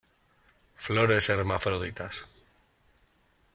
Flores 0.85 1.29
hermafroditas. 1.29 2.25